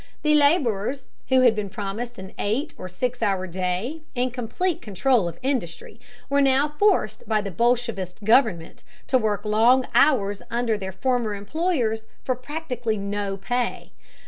[0.23, 5.27] The laborers, who had been promised an eight or six hour day and complete control
[5.27, 10.91] of industry, were now forced by the bolshevist government to work long hours under their
[10.91, 13.91] former employers for practically no pay.